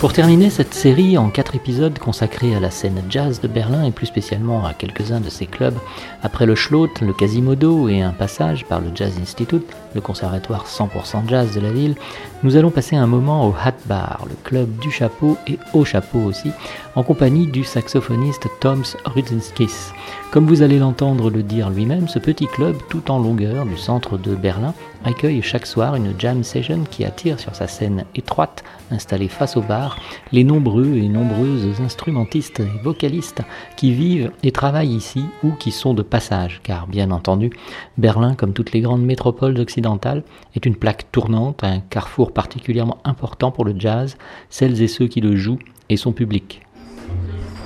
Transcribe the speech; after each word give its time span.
Pour 0.00 0.12
terminer 0.12 0.48
cette 0.48 0.74
série 0.74 1.18
en 1.18 1.28
quatre 1.28 1.56
épisodes 1.56 1.98
consacrés 1.98 2.54
à 2.54 2.60
la 2.60 2.70
scène 2.70 3.02
jazz 3.10 3.40
de 3.40 3.48
Berlin 3.48 3.82
et 3.82 3.90
plus 3.90 4.06
spécialement 4.06 4.64
à 4.64 4.72
quelques-uns 4.72 5.18
de 5.18 5.28
ses 5.28 5.46
clubs, 5.46 5.76
après 6.22 6.46
le 6.46 6.54
Schlot, 6.54 6.88
le 7.00 7.12
Quasimodo 7.12 7.88
et 7.88 8.00
un 8.00 8.12
passage 8.12 8.64
par 8.64 8.78
le 8.78 8.92
Jazz 8.94 9.18
Institute, 9.20 9.66
le 9.96 10.00
conservatoire 10.00 10.66
100% 10.66 11.28
jazz 11.28 11.52
de 11.52 11.60
la 11.60 11.72
ville, 11.72 11.96
nous 12.42 12.56
allons 12.56 12.70
passer 12.70 12.94
un 12.94 13.06
moment 13.06 13.48
au 13.48 13.54
Hat 13.64 13.74
Bar, 13.86 14.24
le 14.28 14.36
club 14.44 14.78
du 14.78 14.90
chapeau 14.90 15.36
et 15.46 15.58
au 15.72 15.84
chapeau 15.84 16.20
aussi, 16.20 16.50
en 16.94 17.02
compagnie 17.02 17.46
du 17.46 17.64
saxophoniste 17.64 18.48
Toms 18.60 18.96
Rudzinskis. 19.04 19.92
Comme 20.30 20.46
vous 20.46 20.62
allez 20.62 20.78
l'entendre 20.78 21.30
le 21.30 21.42
dire 21.42 21.70
lui-même, 21.70 22.06
ce 22.06 22.18
petit 22.18 22.46
club 22.46 22.76
tout 22.90 23.10
en 23.10 23.18
longueur 23.18 23.64
du 23.64 23.76
centre 23.76 24.18
de 24.18 24.34
Berlin 24.34 24.74
accueille 25.04 25.42
chaque 25.42 25.66
soir 25.66 25.94
une 25.94 26.14
jam 26.18 26.42
session 26.42 26.84
qui 26.90 27.04
attire 27.04 27.40
sur 27.40 27.54
sa 27.54 27.66
scène 27.66 28.04
étroite, 28.14 28.62
installée 28.90 29.28
face 29.28 29.56
au 29.56 29.62
bar, 29.62 29.98
les 30.32 30.44
nombreux 30.44 30.96
et 30.96 31.08
nombreuses 31.08 31.80
instrumentistes 31.80 32.60
et 32.60 32.82
vocalistes 32.82 33.42
qui 33.76 33.92
vivent 33.92 34.32
et 34.42 34.52
travaillent 34.52 34.94
ici 34.94 35.24
ou 35.42 35.52
qui 35.52 35.70
sont 35.70 35.94
de 35.94 36.02
passage, 36.02 36.60
car 36.62 36.86
bien 36.86 37.10
entendu, 37.10 37.50
Berlin, 37.96 38.34
comme 38.34 38.52
toutes 38.52 38.72
les 38.72 38.80
grandes 38.80 39.04
métropoles 39.04 39.58
occidentales, 39.58 40.24
est 40.54 40.66
une 40.66 40.76
plaque 40.76 41.10
tournante, 41.12 41.64
un 41.64 41.80
carrefour 41.80 42.27
particulièrement 42.28 42.98
important 43.04 43.50
pour 43.50 43.64
le 43.64 43.74
jazz, 43.78 44.16
celles 44.50 44.82
et 44.82 44.88
ceux 44.88 45.06
qui 45.06 45.20
le 45.20 45.36
jouent 45.36 45.58
et 45.88 45.96
son 45.96 46.12
public. 46.12 46.62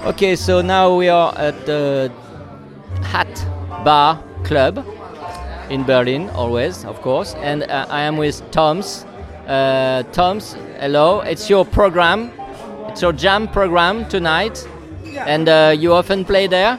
Okay, 0.07 0.37
so 0.37 0.63
now 0.63 0.97
we 0.97 1.09
are 1.09 1.33
at 1.39 1.53
the 1.67 2.11
Hat 3.13 3.27
Bar 3.85 4.23
Club. 4.45 4.83
in 5.73 5.85
Berlin, 5.85 6.29
always, 6.35 6.85
of 6.85 7.01
course. 7.01 7.35
And 7.43 7.63
uh, 7.63 7.87
I 7.89 8.03
am 8.03 8.17
with 8.19 8.43
Toms. 8.51 9.05
Uh, 9.47 10.03
Toms, 10.13 10.55
hello. 10.79 11.21
It's 11.21 11.49
your 11.49 11.65
program. 11.65 12.31
It's 12.89 13.01
your 13.01 13.13
jam 13.13 13.49
program 13.49 14.07
tonight. 14.09 14.67
Yeah. 15.05 15.25
And 15.27 15.49
uh, 15.49 15.75
you 15.77 15.95
often 15.95 16.25
play 16.25 16.47
there? 16.47 16.79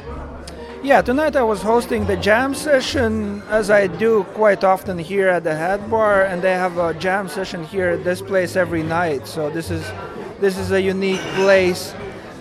Yeah, 0.83 1.01
tonight 1.01 1.37
I 1.37 1.43
was 1.43 1.61
hosting 1.61 2.07
the 2.07 2.17
jam 2.17 2.53
session 2.53 3.41
as 3.43 3.69
I 3.69 3.87
do 3.87 4.25
quite 4.33 4.65
often 4.65 4.99
here 4.99 5.29
at 5.29 5.45
the 5.45 5.55
Hat 5.55 5.89
Bar, 5.89 6.23
and 6.25 6.41
they 6.41 6.51
have 6.51 6.77
a 6.77 6.93
jam 6.93 7.29
session 7.29 7.63
here 7.63 7.91
at 7.91 8.03
this 8.03 8.21
place 8.21 8.57
every 8.57 8.83
night. 8.83 9.25
So 9.25 9.49
this 9.49 9.71
is 9.71 9.81
this 10.41 10.57
is 10.57 10.71
a 10.71 10.81
unique 10.81 11.21
place. 11.35 11.95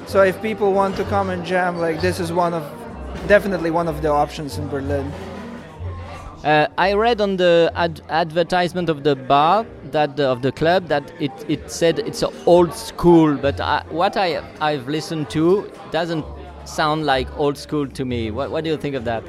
So 0.07 0.25
if 0.25 0.43
people 0.43 0.73
want 0.73 0.97
to 0.97 1.05
come 1.05 1.31
and 1.31 1.47
jam, 1.47 1.79
like 1.79 2.01
this 2.01 2.19
is 2.19 2.33
one 2.33 2.53
of 2.53 2.65
definitely 3.29 3.71
one 3.71 3.87
of 3.87 4.03
the 4.03 4.09
options 4.09 4.59
in 4.59 4.67
Berlin. 4.67 5.13
Uh, 6.43 6.67
I 6.77 6.95
read 6.95 7.21
on 7.21 7.37
the 7.37 7.71
ad 7.77 8.01
advertisement 8.09 8.89
of 8.89 9.05
the 9.05 9.15
bar 9.15 9.65
that 9.93 10.19
uh, 10.19 10.33
of 10.33 10.43
the 10.43 10.51
club 10.51 10.89
that 10.89 11.13
it, 11.21 11.31
it 11.47 11.71
said 11.71 12.01
it's 12.01 12.25
old 12.47 12.75
school, 12.75 13.37
but 13.37 13.61
I, 13.61 13.85
what 13.91 14.17
I 14.17 14.43
I've 14.61 14.89
listened 14.89 15.31
to 15.31 15.71
doesn't 15.93 16.25
sound 16.65 17.07
like 17.07 17.29
old 17.39 17.59
school 17.59 17.87
to 17.89 18.05
me. 18.05 18.31
What 18.31 18.51
what 18.51 18.65
do 18.65 18.71
you 18.71 18.77
think 18.77 18.95
of 18.95 19.05
that? 19.05 19.23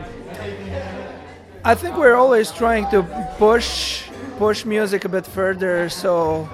I 1.64 1.76
think 1.76 1.98
we're 1.98 2.16
always 2.16 2.52
trying 2.52 2.90
to 2.92 3.04
push 3.38 4.04
push 4.38 4.66
music 4.66 5.06
a 5.06 5.10
bit 5.10 5.26
further, 5.26 5.90
so 5.90 6.50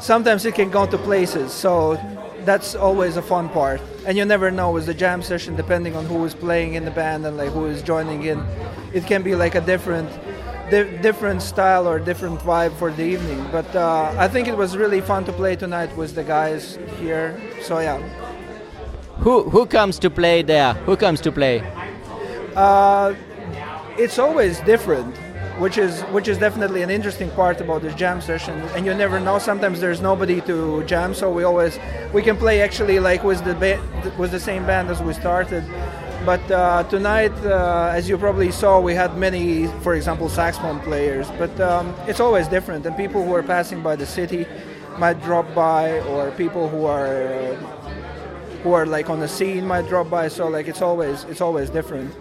sometimes 0.00 0.44
it 0.44 0.54
can 0.54 0.70
go 0.70 0.86
to 0.86 0.98
places. 0.98 1.52
So 1.52 1.98
that's 2.44 2.74
always 2.74 3.16
a 3.16 3.22
fun 3.22 3.48
part, 3.48 3.80
and 4.06 4.16
you 4.16 4.24
never 4.24 4.50
know 4.50 4.70
with 4.70 4.86
the 4.86 4.94
jam 4.94 5.22
session, 5.22 5.56
depending 5.56 5.96
on 5.96 6.04
who 6.06 6.24
is 6.24 6.34
playing 6.34 6.74
in 6.74 6.84
the 6.84 6.90
band 6.90 7.26
and 7.26 7.36
like 7.36 7.52
who 7.52 7.66
is 7.66 7.82
joining 7.82 8.24
in 8.24 8.44
it 8.92 9.06
can 9.06 9.22
be 9.22 9.34
like 9.34 9.54
a 9.54 9.60
different 9.60 10.08
di- 10.70 10.96
different 10.98 11.42
style 11.42 11.86
or 11.86 11.98
different 11.98 12.38
vibe 12.40 12.72
for 12.74 12.90
the 12.90 13.02
evening. 13.02 13.44
But 13.52 13.74
uh, 13.74 14.14
I 14.18 14.28
think 14.28 14.48
it 14.48 14.56
was 14.56 14.76
really 14.76 15.00
fun 15.00 15.24
to 15.24 15.32
play 15.32 15.56
tonight 15.56 15.94
with 15.96 16.14
the 16.14 16.24
guys 16.24 16.78
here. 17.00 17.38
So 17.62 17.78
yeah. 17.80 18.00
Who 19.20 19.50
who 19.50 19.66
comes 19.66 19.98
to 20.00 20.10
play 20.10 20.42
there? 20.42 20.74
Who 20.86 20.96
comes 20.96 21.20
to 21.22 21.32
play? 21.32 21.60
Uh, 22.56 23.14
it's 23.98 24.18
always 24.18 24.60
different, 24.60 25.16
which 25.58 25.78
is 25.78 26.02
which 26.12 26.28
is 26.28 26.38
definitely 26.38 26.82
an 26.82 26.90
interesting 26.90 27.30
part 27.30 27.60
about 27.60 27.82
the 27.82 27.90
jam 27.92 28.20
session. 28.20 28.54
And 28.74 28.86
you 28.86 28.94
never 28.94 29.20
know. 29.20 29.38
Sometimes 29.38 29.80
there's 29.80 30.00
nobody 30.00 30.40
to 30.42 30.84
jam, 30.84 31.14
so 31.14 31.30
we 31.32 31.44
always 31.44 31.78
we 32.12 32.22
can 32.22 32.36
play 32.36 32.62
actually 32.62 33.00
like 33.00 33.24
with 33.24 33.44
the 33.44 33.54
ba- 33.54 33.82
with 34.18 34.30
the 34.30 34.40
same 34.40 34.64
band 34.66 34.90
as 34.90 35.02
we 35.02 35.12
started 35.12 35.64
but 36.24 36.50
uh, 36.50 36.82
tonight, 36.84 37.32
uh, 37.44 37.90
as 37.94 38.08
you 38.08 38.18
probably 38.18 38.50
saw, 38.50 38.80
we 38.80 38.94
had 38.94 39.16
many, 39.16 39.66
for 39.82 39.94
example, 39.94 40.28
saxophone 40.28 40.80
players. 40.80 41.26
But 41.38 41.58
um, 41.60 41.94
it's 42.06 42.20
always 42.20 42.48
different, 42.48 42.84
and 42.86 42.96
people 42.96 43.24
who 43.24 43.34
are 43.34 43.42
passing 43.42 43.82
by 43.82 43.96
the 43.96 44.06
city 44.06 44.46
might 44.98 45.22
drop 45.22 45.54
by, 45.54 46.00
or 46.00 46.30
people 46.32 46.68
who 46.68 46.84
are 46.84 47.56
who 48.62 48.72
are 48.72 48.86
like 48.86 49.10
on 49.10 49.20
the 49.20 49.28
scene 49.28 49.66
might 49.66 49.88
drop 49.88 50.10
by. 50.10 50.28
So 50.28 50.48
like 50.48 50.68
it's 50.68 50.82
always 50.82 51.24
it's 51.24 51.40
always 51.40 51.70
different. 51.70 52.14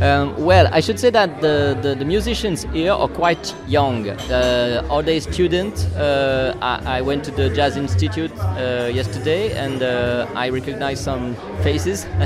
Well, 0.00 0.68
I 0.72 0.80
should 0.80 0.98
say 0.98 1.10
that 1.10 1.40
the, 1.40 1.76
the, 1.82 1.94
the 1.94 2.04
musicians 2.04 2.62
here 2.72 2.92
are 2.92 3.08
quite 3.08 3.54
young. 3.66 4.08
Uh, 4.08 4.86
are 4.90 5.02
they 5.02 5.18
students? 5.20 5.86
Uh, 5.86 6.56
I, 6.62 6.98
I, 6.98 7.00
went 7.02 7.24
to 7.24 7.30
the 7.32 7.50
Jazz 7.50 7.76
Institute 7.76 8.30
uh, 8.38 8.90
yesterday 8.92 9.52
and 9.52 9.82
uh, 9.82 10.28
I 10.34 10.50
recognized 10.50 11.02
some 11.02 11.34
faces. 11.62 12.06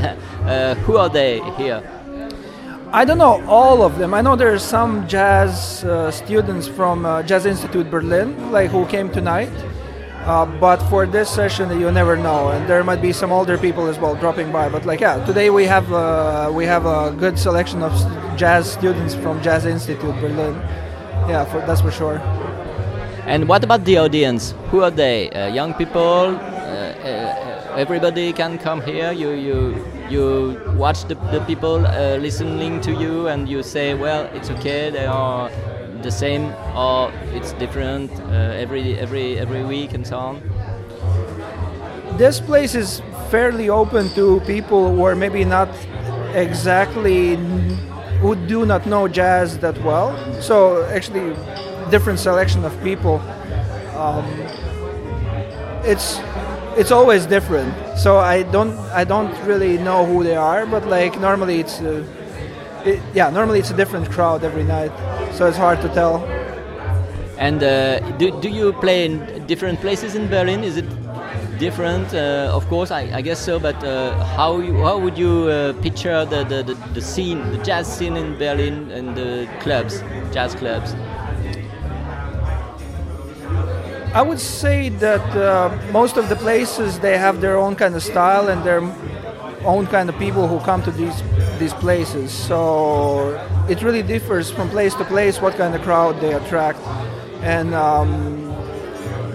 Uh, 0.43 0.75
who 0.87 0.97
are 0.97 1.09
they 1.09 1.41
here? 1.57 1.81
I 2.93 3.05
don't 3.05 3.19
know 3.19 3.41
all 3.47 3.83
of 3.83 3.97
them. 3.97 4.13
I 4.13 4.21
know 4.21 4.35
there 4.35 4.53
are 4.53 4.59
some 4.59 5.07
jazz 5.07 5.85
uh, 5.85 6.11
students 6.11 6.67
from 6.67 7.05
Jazz 7.25 7.47
Institute 7.47 7.89
Berlin, 7.89 8.51
like 8.51 8.71
who 8.71 8.85
came 8.87 9.09
tonight. 9.09 9.53
Uh, 10.25 10.47
but 10.47 10.79
for 10.89 11.05
this 11.05 11.29
session, 11.29 11.81
you 11.81 11.91
never 11.91 12.17
know, 12.17 12.51
and 12.51 12.69
there 12.69 12.85
might 12.85 13.03
be 13.03 13.13
some 13.13 13.33
older 13.33 13.59
people 13.59 13.89
as 13.89 13.99
well 13.99 14.15
dropping 14.15 14.53
by. 14.53 14.69
But 14.69 14.87
like, 14.87 15.01
yeah, 15.01 15.25
today 15.27 15.51
we 15.51 15.65
have 15.65 15.93
uh, 15.93 16.51
we 16.55 16.65
have 16.65 16.87
a 16.87 17.11
good 17.11 17.39
selection 17.39 17.83
of 17.83 17.93
jazz 18.37 18.71
students 18.71 19.15
from 19.15 19.43
Jazz 19.43 19.67
Institute 19.67 20.15
Berlin. 20.21 20.55
Yeah, 21.29 21.45
for, 21.45 21.59
that's 21.67 21.81
for 21.81 21.91
sure. 21.91 22.19
And 23.27 23.49
what 23.49 23.65
about 23.65 23.85
the 23.85 23.99
audience? 23.99 24.55
Who 24.71 24.83
are 24.83 24.91
they? 24.91 25.31
Uh, 25.31 25.49
young 25.49 25.75
people? 25.75 26.39
everybody 27.77 28.33
can 28.33 28.59
come 28.59 28.81
here. 28.83 29.13
You 29.13 29.31
you 29.31 29.85
you 30.11 30.61
watch 30.77 31.05
the, 31.05 31.15
the 31.33 31.41
people 31.47 31.87
uh, 31.87 32.17
listening 32.17 32.81
to 32.83 32.93
you 32.93 33.29
and 33.29 33.49
you 33.49 33.63
say, 33.63 33.95
well, 33.95 34.29
it's 34.35 34.51
okay, 34.51 34.91
they 34.91 35.07
are 35.07 35.51
the 36.03 36.11
same 36.11 36.53
or 36.77 37.13
it's 37.33 37.53
different 37.55 38.11
uh, 38.11 38.63
every 38.63 38.99
every 38.99 39.39
every 39.39 39.65
week 39.65 39.95
and 39.95 40.07
so 40.07 40.19
on. 40.19 40.43
This 42.19 42.41
place 42.41 42.75
is 42.75 43.03
fairly 43.31 43.69
open 43.69 44.09
to 44.11 44.41
people 44.41 44.95
who 44.95 45.05
are 45.05 45.17
maybe 45.17 45.45
not 45.45 45.69
exactly 46.35 47.37
who 48.21 48.37
do 48.47 48.65
not 48.65 48.87
know 48.87 49.09
jazz 49.09 49.59
that 49.59 49.77
well. 49.83 50.13
So 50.41 50.85
actually, 50.87 51.35
different 51.91 52.19
selection 52.21 52.65
of 52.65 52.73
people. 52.83 53.19
Um, 53.97 54.25
it's 55.85 56.21
it's 56.77 56.91
always 56.91 57.27
different. 57.27 57.75
So 57.99 58.19
I 58.19 58.45
don't 58.45 58.79
I 58.93 59.05
don't 59.05 59.35
really 59.45 59.79
know 59.79 60.07
who 60.07 60.23
they 60.23 60.37
are, 60.37 60.67
but 60.67 60.87
like 60.87 61.19
normally 61.21 61.61
it's 61.61 61.81
uh, 61.81 62.05
it, 62.85 63.01
yeah 63.15 63.31
normally 63.31 63.59
it's 63.59 63.71
a 63.71 63.77
different 63.77 64.11
crowd 64.11 64.45
every 64.45 64.65
night, 64.65 64.93
so 65.33 65.47
it's 65.47 65.57
hard 65.57 65.81
to 65.83 65.89
tell. 65.89 66.25
And 67.39 67.63
uh, 67.63 67.99
do 68.19 68.31
do 68.41 68.49
you 68.49 68.73
play 68.75 69.05
in 69.07 69.47
different 69.47 69.81
places 69.81 70.15
in 70.15 70.29
Berlin? 70.29 70.63
Is 70.63 70.77
it 70.77 70.87
different? 71.59 72.13
Uh, 72.15 72.59
of 72.59 72.67
course, 72.69 72.91
I, 72.91 73.03
I, 73.19 73.21
guess 73.21 73.39
so. 73.39 73.59
But 73.59 73.83
uh, 73.85 74.25
how 74.37 74.59
you, 74.59 74.75
how 74.85 74.99
would 74.99 75.17
you 75.17 75.35
uh, 75.49 75.73
picture 75.83 76.25
the, 76.25 76.45
the, 76.45 76.63
the, 76.63 76.75
the 76.95 77.01
scene, 77.01 77.39
the 77.53 77.59
jazz 77.59 77.87
scene 77.87 78.17
in 78.17 78.37
Berlin 78.39 78.91
and 78.91 79.17
the 79.17 79.49
clubs, 79.61 80.03
jazz 80.33 80.55
clubs? 80.55 80.95
I 84.15 84.23
would 84.23 84.41
say 84.41 84.91
that 85.07 85.27
uh, 85.37 85.71
most 85.91 86.17
of 86.19 86.29
the 86.29 86.37
places 86.37 86.99
they 86.99 87.17
have 87.17 87.41
their 87.41 87.57
own 87.57 87.77
kind 87.77 87.95
of 87.95 88.03
style 88.03 88.49
and 88.49 88.63
their 88.63 88.83
own 89.65 89.87
kind 89.87 90.09
of 90.09 90.19
people 90.19 90.47
who 90.49 90.59
come 90.61 90.83
to 90.83 90.91
these 90.91 91.23
these 91.59 91.75
places. 91.75 92.33
So 92.33 93.39
it 93.69 93.83
really 93.83 94.03
differs 94.03 94.51
from 94.51 94.69
place 94.71 94.95
to 94.95 95.05
place 95.05 95.41
what 95.41 95.55
kind 95.57 95.75
of 95.75 95.83
crowd 95.83 96.21
they 96.21 96.33
attract, 96.35 96.79
and 97.43 97.75
um, 97.75 98.49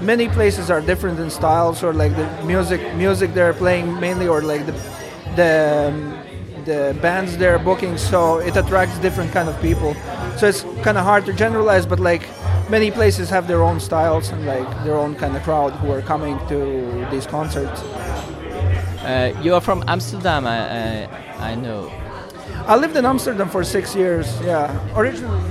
many 0.06 0.28
places 0.30 0.70
are 0.70 0.82
different 0.82 1.20
in 1.20 1.30
styles 1.30 1.84
or 1.84 1.94
like 1.94 2.16
the 2.16 2.28
music 2.44 2.82
music 2.96 3.34
they're 3.34 3.54
playing 3.54 4.00
mainly 4.00 4.28
or 4.28 4.42
like 4.42 4.66
the 4.66 4.74
the 5.36 6.18
the 6.66 6.98
bands 7.02 7.38
they're 7.38 7.60
booking. 7.60 7.98
So 7.98 8.40
it 8.40 8.56
attracts 8.58 9.00
different 9.00 9.32
kind 9.32 9.50
of 9.50 9.60
people. 9.62 9.96
So 10.38 10.48
it's 10.48 10.62
kind 10.84 10.98
of 10.98 11.04
hard 11.04 11.26
to 11.26 11.34
generalize, 11.34 11.86
but 11.86 12.00
like 12.00 12.24
many 12.70 12.92
places 12.92 13.30
have 13.30 13.48
their 13.48 13.64
own 13.64 13.80
styles 13.80 14.30
and 14.30 14.46
like 14.46 14.70
their 14.84 14.96
own 14.96 15.16
kind 15.16 15.36
of 15.36 15.44
crowd 15.44 15.72
who 15.80 15.92
are 15.92 16.02
coming 16.02 16.38
to 16.50 17.08
these 17.10 17.26
concerts. 17.26 17.82
Uh, 19.08 19.32
you 19.42 19.54
are 19.54 19.62
from 19.62 19.86
Amsterdam, 19.88 20.46
I, 20.46 21.06
I, 21.06 21.52
I, 21.52 21.56
know. 21.56 21.90
I 22.68 22.76
lived 22.76 22.98
in 22.98 23.06
Amsterdam 23.06 23.48
for 23.48 23.64
six 23.64 23.96
years. 23.96 24.28
Yeah, 24.42 24.68
originally. 24.98 25.42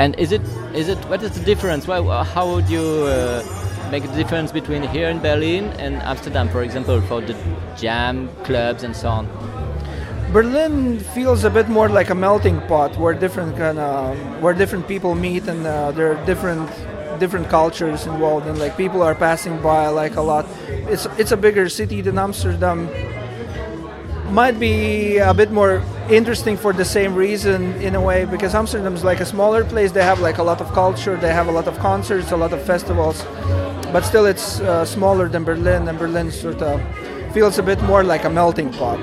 And 0.00 0.18
is 0.18 0.32
it 0.32 0.42
is 0.74 0.88
it 0.88 0.98
what 1.08 1.22
is 1.22 1.30
the 1.30 1.44
difference? 1.44 1.86
Well, 1.86 2.24
how 2.24 2.52
would 2.52 2.68
you 2.68 2.82
uh, 2.82 3.44
make 3.92 4.02
a 4.02 4.12
difference 4.16 4.50
between 4.50 4.82
here 4.82 5.08
in 5.08 5.20
Berlin 5.20 5.66
and 5.78 6.02
Amsterdam, 6.02 6.48
for 6.48 6.64
example, 6.64 7.00
for 7.02 7.20
the 7.20 7.36
jam 7.76 8.28
clubs 8.42 8.82
and 8.82 8.96
so 8.96 9.08
on? 9.08 9.28
Berlin 10.32 10.98
feels 10.98 11.44
a 11.44 11.50
bit 11.50 11.68
more 11.68 11.88
like 11.88 12.10
a 12.10 12.14
melting 12.14 12.60
pot 12.62 12.96
where 12.96 13.14
different 13.14 13.56
kind 13.56 13.78
of 13.78 14.18
where 14.42 14.52
different 14.52 14.88
people 14.88 15.14
meet 15.14 15.46
and 15.46 15.64
uh, 15.64 15.92
there 15.92 16.10
are 16.10 16.26
different 16.26 16.68
different 17.16 17.48
cultures 17.48 18.06
involved 18.06 18.46
and 18.46 18.58
like 18.58 18.76
people 18.76 19.02
are 19.02 19.14
passing 19.14 19.60
by 19.62 19.88
like 19.88 20.16
a 20.16 20.22
lot. 20.22 20.46
It's 20.68 21.06
it's 21.18 21.32
a 21.32 21.36
bigger 21.36 21.68
city 21.68 22.00
than 22.00 22.18
Amsterdam. 22.18 22.88
Might 24.30 24.58
be 24.58 25.18
a 25.18 25.32
bit 25.32 25.50
more 25.52 25.82
interesting 26.10 26.56
for 26.56 26.72
the 26.72 26.84
same 26.84 27.14
reason 27.14 27.74
in 27.80 27.94
a 27.94 28.00
way 28.00 28.24
because 28.24 28.54
Amsterdam 28.54 28.94
is 28.94 29.04
like 29.04 29.20
a 29.20 29.26
smaller 29.26 29.64
place. 29.64 29.92
They 29.92 30.02
have 30.02 30.20
like 30.20 30.38
a 30.38 30.42
lot 30.42 30.60
of 30.60 30.72
culture. 30.72 31.16
They 31.16 31.32
have 31.32 31.48
a 31.48 31.52
lot 31.52 31.68
of 31.68 31.78
concerts, 31.78 32.32
a 32.32 32.36
lot 32.36 32.52
of 32.52 32.60
festivals, 32.62 33.24
but 33.92 34.02
still 34.04 34.26
it's 34.26 34.60
uh, 34.60 34.84
smaller 34.84 35.28
than 35.28 35.44
Berlin. 35.44 35.88
And 35.88 35.98
Berlin 35.98 36.30
sort 36.30 36.60
of 36.60 36.80
feels 37.32 37.58
a 37.58 37.62
bit 37.62 37.80
more 37.82 38.02
like 38.02 38.24
a 38.24 38.30
melting 38.30 38.72
pot. 38.72 38.98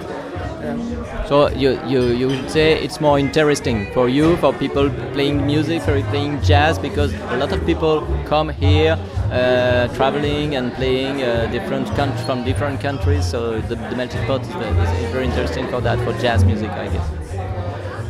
Yeah. 0.64 1.26
So 1.26 1.50
you, 1.50 1.80
you, 1.86 2.02
you 2.20 2.28
would 2.28 2.50
say 2.50 2.82
it's 2.82 3.02
more 3.02 3.20
interesting 3.20 3.92
for 3.94 4.08
you, 4.08 4.38
for 4.38 4.54
people 4.54 4.90
playing 5.14 5.46
music, 5.46 5.82
for 5.82 6.02
playing 6.04 6.42
jazz, 6.42 6.80
because 6.80 7.14
a 7.14 7.38
lot 7.38 7.52
of 7.52 7.66
people 7.66 8.08
come 8.26 8.50
here 8.50 8.98
uh, 9.32 9.88
traveling 9.96 10.56
and 10.56 10.74
playing 10.74 11.22
uh, 11.22 11.48
different 11.48 11.88
from 12.26 12.44
different 12.44 12.80
countries. 12.80 13.26
So 13.26 13.60
the, 13.62 13.76
the 13.76 13.96
melting 13.96 14.26
pot 14.26 14.42
is, 14.42 14.48
is, 14.48 15.12
very 15.12 15.26
interesting 15.26 15.68
for 15.68 15.82
that, 15.82 15.98
for 16.06 16.14
jazz 16.22 16.46
music, 16.46 16.70
I 16.70 16.88
guess. 16.88 17.10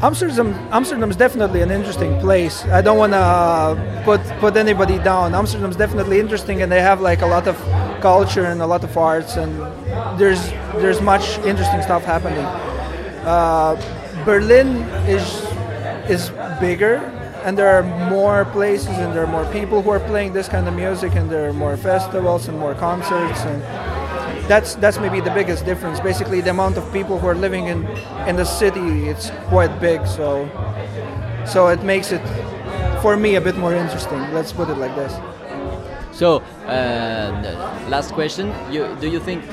Amsterdam, 0.03 0.53
Amsterdam 0.71 1.09
is 1.09 1.15
definitely 1.15 1.61
an 1.61 1.71
interesting 1.71 2.19
place. 2.19 2.65
I 2.65 2.81
don't 2.81 2.97
want 2.97 3.13
to 3.13 4.03
put 4.03 4.21
put 4.39 4.57
anybody 4.57 4.99
down. 4.99 5.33
Amsterdam 5.33 5.69
is 5.69 5.77
definitely 5.77 6.19
interesting, 6.19 6.61
and 6.61 6.69
they 6.69 6.81
have 6.81 6.99
like 6.99 7.21
a 7.21 7.27
lot 7.27 7.47
of 7.47 7.55
culture 8.03 8.45
and 8.51 8.61
a 8.61 8.67
lot 8.67 8.83
of 8.83 8.97
arts, 8.97 9.37
and 9.37 9.51
there's 10.19 10.43
there's 10.81 11.01
much 11.01 11.39
interesting 11.49 11.81
stuff 11.81 12.03
happening. 12.03 12.45
Uh, 13.23 13.79
Berlin 14.25 14.83
is 15.07 15.23
is 16.11 16.31
bigger, 16.59 16.95
and 17.45 17.57
there 17.57 17.71
are 17.75 17.83
more 18.11 18.43
places, 18.51 18.95
and 18.99 19.15
there 19.15 19.23
are 19.23 19.33
more 19.37 19.47
people 19.53 19.81
who 19.81 19.89
are 19.89 20.03
playing 20.11 20.33
this 20.33 20.49
kind 20.49 20.67
of 20.67 20.73
music, 20.75 21.15
and 21.15 21.29
there 21.31 21.47
are 21.49 21.53
more 21.53 21.77
festivals 21.77 22.49
and 22.49 22.59
more 22.59 22.75
concerts, 22.75 23.39
and 23.51 23.61
that's 24.51 24.75
that's 24.75 24.99
maybe 24.99 25.21
the 25.21 25.31
biggest 25.31 25.65
difference. 25.65 25.99
Basically, 26.01 26.41
the 26.41 26.51
amount 26.51 26.77
of 26.77 26.83
people 26.91 27.17
who 27.19 27.27
are 27.27 27.39
living 27.47 27.67
in 27.67 27.87
in 28.27 28.35
the 28.35 28.45
city 28.45 29.07
it's 29.07 29.31
quite 29.47 29.73
big, 29.79 30.05
so 30.05 30.27
so 31.45 31.67
it 31.67 31.83
makes 31.83 32.11
it 32.11 32.21
for 33.01 33.15
me 33.15 33.35
a 33.35 33.41
bit 33.41 33.55
more 33.55 33.73
interesting. 33.75 34.19
Let's 34.33 34.51
put 34.51 34.67
it 34.69 34.77
like 34.77 34.95
this. 34.95 35.13
So, 36.13 36.39
uh, 36.67 37.87
last 37.89 38.11
question: 38.13 38.53
you, 38.71 38.95
Do 39.01 39.09
you 39.09 39.19
think? 39.19 39.43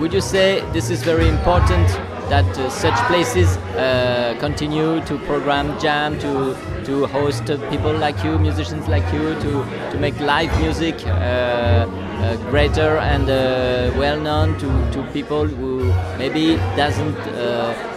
Would 0.00 0.12
you 0.12 0.20
say 0.20 0.60
this 0.72 0.90
is 0.90 1.02
very 1.02 1.28
important 1.28 1.88
that 2.30 2.46
uh, 2.58 2.70
such 2.70 2.94
places 3.08 3.56
uh, 3.56 4.36
continue 4.38 5.00
to 5.06 5.18
program 5.26 5.78
jam, 5.78 6.18
to 6.20 6.56
to 6.84 7.06
host 7.06 7.44
people 7.70 7.92
like 7.92 8.24
you, 8.24 8.38
musicians 8.38 8.88
like 8.88 9.12
you, 9.12 9.34
to 9.40 9.64
to 9.90 9.98
make 9.98 10.18
live 10.20 10.50
music 10.60 10.94
uh, 11.06 11.10
uh, 11.10 12.36
greater 12.50 12.96
and 12.98 13.28
uh, 13.28 13.92
well 13.98 14.18
known 14.18 14.56
to, 14.58 14.68
to 14.92 15.02
people 15.12 15.46
who 15.46 15.92
maybe 16.16 16.56
doesn't 16.76 17.18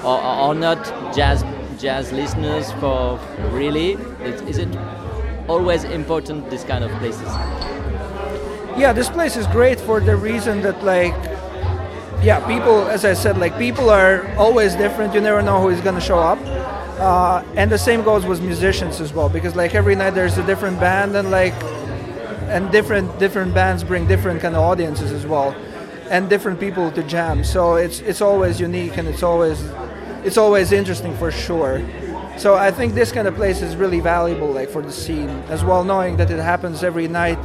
or 0.03 0.17
are 0.19 0.55
not 0.55 0.83
jazz 1.15 1.45
jazz 1.79 2.11
listeners 2.11 2.71
for 2.73 3.19
really? 3.51 3.93
Is, 4.23 4.41
is 4.41 4.57
it 4.57 4.77
always 5.47 5.85
important? 5.85 6.49
This 6.49 6.63
kind 6.63 6.83
of 6.83 6.91
places 6.99 7.80
yeah, 8.77 8.93
this 8.93 9.09
place 9.09 9.37
is 9.37 9.47
great 9.47 9.79
for 9.79 9.99
the 9.99 10.15
reason 10.15 10.61
that 10.61 10.83
like 10.83 11.13
yeah, 12.23 12.45
people, 12.45 12.87
as 12.87 13.03
I 13.03 13.13
said, 13.13 13.37
like 13.39 13.57
people 13.57 13.89
are 13.89 14.27
always 14.35 14.75
different. 14.75 15.13
You 15.13 15.21
never 15.21 15.41
know 15.41 15.59
who 15.59 15.69
is 15.69 15.81
gonna 15.81 16.01
show 16.01 16.19
up. 16.19 16.39
Uh, 16.99 17.43
and 17.55 17.71
the 17.71 17.79
same 17.79 18.03
goes 18.03 18.25
with 18.27 18.41
musicians 18.41 19.01
as 19.01 19.11
well, 19.11 19.27
because 19.27 19.55
like 19.55 19.73
every 19.73 19.95
night 19.95 20.11
there's 20.11 20.37
a 20.37 20.45
different 20.45 20.79
band, 20.79 21.15
and 21.15 21.31
like, 21.31 21.53
and 22.47 22.71
different 22.71 23.17
different 23.17 23.53
bands 23.55 23.83
bring 23.83 24.07
different 24.07 24.39
kind 24.39 24.55
of 24.55 24.61
audiences 24.61 25.11
as 25.11 25.25
well, 25.25 25.55
and 26.11 26.29
different 26.29 26.59
people 26.59 26.91
to 26.91 27.01
jam. 27.03 27.43
So 27.43 27.75
it's 27.75 28.01
it's 28.01 28.21
always 28.21 28.59
unique 28.59 28.97
and 28.97 29.07
it's 29.07 29.23
always 29.23 29.59
it's 30.23 30.37
always 30.37 30.71
interesting 30.71 31.15
for 31.17 31.31
sure. 31.31 31.81
So 32.37 32.55
I 32.55 32.69
think 32.71 32.93
this 32.93 33.11
kind 33.11 33.27
of 33.27 33.35
place 33.35 33.61
is 33.63 33.75
really 33.75 33.99
valuable, 33.99 34.51
like 34.51 34.69
for 34.69 34.83
the 34.83 34.91
scene 34.91 35.29
as 35.49 35.63
well, 35.63 35.83
knowing 35.83 36.17
that 36.17 36.29
it 36.29 36.39
happens 36.39 36.83
every 36.83 37.07
night 37.07 37.39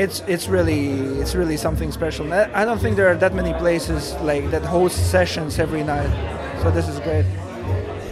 it's 0.00 0.20
it's 0.26 0.48
really 0.48 0.88
it's 1.20 1.34
really 1.34 1.58
something 1.58 1.92
special. 1.92 2.32
I 2.32 2.64
don't 2.64 2.78
think 2.78 2.96
there 2.96 3.08
are 3.08 3.16
that 3.16 3.34
many 3.34 3.52
places 3.54 4.14
like 4.22 4.50
that 4.50 4.62
host 4.62 5.10
sessions 5.10 5.58
every 5.58 5.84
night. 5.84 6.10
So 6.62 6.70
this 6.70 6.88
is 6.88 6.98
great. 7.00 7.26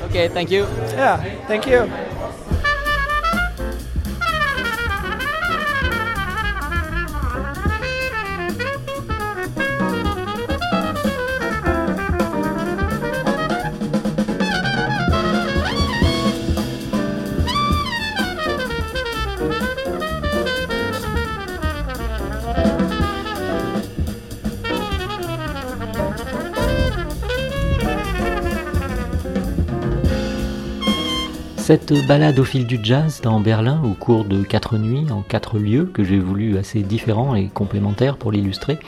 Okay, 0.09 0.29
thank 0.29 0.51
you. 0.51 0.63
Yeah, 0.93 1.17
thank 1.47 1.67
you. 1.67 1.91
Cette 31.69 31.93
balade 32.07 32.39
au 32.39 32.45
fil 32.45 32.67
du 32.67 32.81
jazz 32.83 33.21
dans 33.21 33.41
Berlin 33.41 33.83
au 33.85 33.93
cours 33.93 34.25
de 34.25 34.43
quatre 34.43 34.79
nuits 34.79 35.13
en 35.13 35.21
quatre 35.21 35.59
lieux 35.59 35.85
que 35.85 36.03
j'ai 36.03 36.19
voulu 36.19 36.57
assez 36.57 36.81
différents 36.81 37.35
et 37.35 37.49
complémentaires 37.49 38.17
pour 38.17 38.33
l'illustrer, 38.33 38.79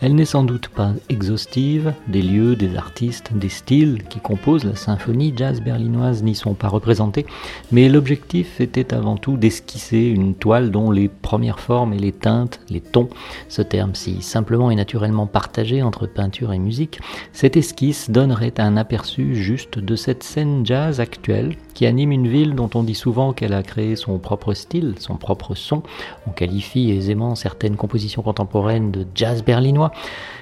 elle 0.00 0.14
n'est 0.14 0.24
sans 0.24 0.44
doute 0.44 0.68
pas 0.68 0.92
exhaustive, 1.08 1.92
des 2.06 2.22
lieux, 2.22 2.54
des 2.54 2.76
artistes, 2.76 3.32
des 3.34 3.48
styles 3.48 4.04
qui 4.08 4.20
composent 4.20 4.62
la 4.62 4.76
symphonie 4.76 5.34
jazz 5.36 5.60
berlinoise 5.60 6.22
n'y 6.22 6.36
sont 6.36 6.54
pas 6.54 6.68
représentés, 6.68 7.26
mais 7.72 7.88
l'objectif 7.88 8.60
était 8.60 8.94
avant 8.94 9.16
tout 9.16 9.36
d'esquisser 9.36 10.02
une 10.02 10.36
toile 10.36 10.70
dont 10.70 10.92
les 10.92 11.08
premières 11.08 11.58
formes 11.58 11.92
et 11.92 11.98
les 11.98 12.12
teintes, 12.12 12.60
les 12.70 12.80
tons, 12.80 13.08
ce 13.48 13.62
terme 13.62 13.96
si 13.96 14.22
simplement 14.22 14.70
et 14.70 14.76
naturellement 14.76 15.26
partagé 15.26 15.82
entre 15.82 16.06
peinture 16.06 16.52
et 16.52 16.60
musique, 16.60 17.00
cette 17.32 17.56
esquisse 17.56 18.10
donnerait 18.10 18.54
un 18.58 18.76
aperçu 18.76 19.34
juste 19.34 19.80
de 19.80 19.96
cette 19.96 20.22
scène 20.22 20.64
jazz 20.64 21.00
actuelle 21.00 21.56
qui 21.74 21.86
anime 21.86 22.12
une 22.12 22.27
ville 22.28 22.54
dont 22.54 22.70
on 22.74 22.82
dit 22.82 22.94
souvent 22.94 23.32
qu'elle 23.32 23.52
a 23.52 23.62
créé 23.62 23.96
son 23.96 24.18
propre 24.18 24.54
style, 24.54 24.94
son 24.98 25.16
propre 25.16 25.54
son. 25.54 25.82
On 26.26 26.30
qualifie 26.30 26.90
aisément 26.90 27.34
certaines 27.34 27.76
compositions 27.76 28.22
contemporaines 28.22 28.90
de 28.90 29.06
jazz 29.14 29.42
berlinois. 29.42 29.90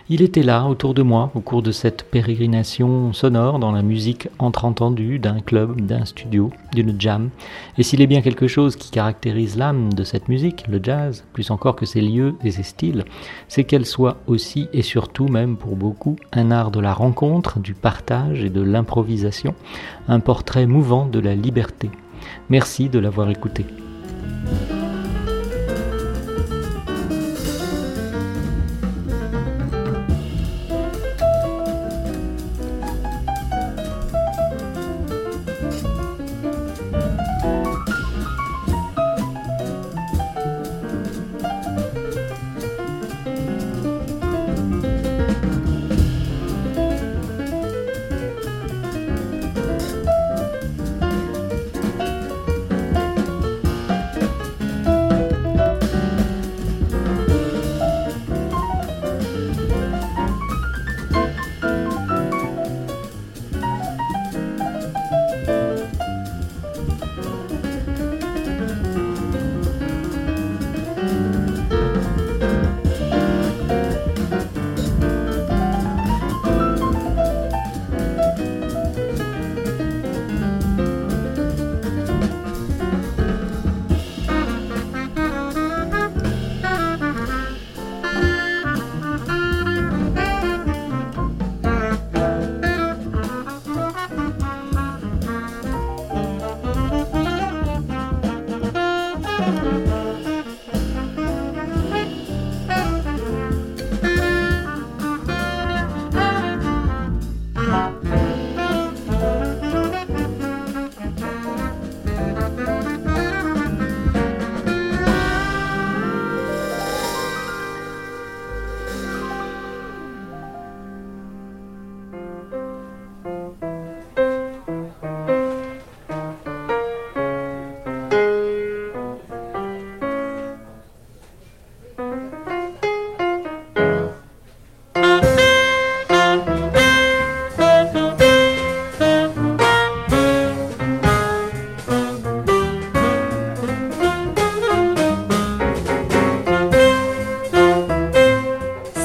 Il 0.09 0.23
était 0.23 0.45
là, 0.45 0.67
autour 0.67 0.95
de 0.95 1.03
moi, 1.03 1.33
au 1.35 1.41
cours 1.41 1.63
de 1.63 1.73
cette 1.73 2.05
pérégrination 2.05 3.13
sonore 3.13 3.59
dans 3.59 3.73
la 3.73 3.83
musique 3.83 4.29
entre-entendue 4.39 5.19
d'un 5.19 5.41
club, 5.41 5.81
d'un 5.81 6.05
studio, 6.05 6.51
d'une 6.73 7.01
jam. 7.01 7.31
Et 7.77 7.83
s'il 7.83 8.01
est 8.01 8.07
bien 8.07 8.21
quelque 8.21 8.47
chose 8.47 8.77
qui 8.77 8.93
caractérise 8.93 9.57
l'âme 9.57 9.93
de 9.93 10.05
cette 10.05 10.29
musique, 10.29 10.65
le 10.69 10.79
jazz, 10.81 11.25
plus 11.33 11.51
encore 11.51 11.75
que 11.75 11.87
ses 11.87 12.03
lieux 12.03 12.37
et 12.45 12.53
ses 12.53 12.63
styles, 12.63 13.05
c'est 13.49 13.65
qu'elle 13.65 13.85
soit 13.85 14.19
aussi 14.29 14.69
et 14.73 14.83
surtout 14.83 15.27
même 15.27 15.57
pour 15.57 15.75
beaucoup 15.75 16.17
un 16.33 16.53
art 16.53 16.71
de 16.71 16.79
la 16.79 16.95
rencontre, 16.95 17.59
du 17.59 17.75
partage 17.75 18.45
et 18.45 18.51
de 18.51 18.63
l'improvisation, 18.63 19.55
un 20.09 20.21
portrait 20.21 20.67
mouvant 20.67 21.07
de 21.07 21.19
la 21.19 21.35
liberté. 21.35 21.91
Merci 22.49 22.89
de 22.89 22.99
l'avoir 22.99 23.31
écouté. 23.31 23.67